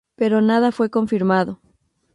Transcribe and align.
Pero 0.15 0.41
nada 0.41 0.71
fue 0.71 0.89
confirmado. 0.89 1.59